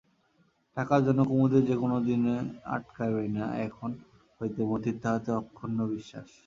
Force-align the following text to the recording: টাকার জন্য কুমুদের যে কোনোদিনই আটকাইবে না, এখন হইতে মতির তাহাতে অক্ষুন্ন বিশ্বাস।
টাকার 0.77 1.01
জন্য 1.07 1.21
কুমুদের 1.29 1.63
যে 1.69 1.75
কোনোদিনই 1.83 2.39
আটকাইবে 2.75 3.23
না, 3.37 3.45
এখন 3.65 3.89
হইতে 4.39 4.61
মতির 4.69 4.97
তাহাতে 5.03 5.29
অক্ষুন্ন 5.39 5.79
বিশ্বাস। 5.93 6.29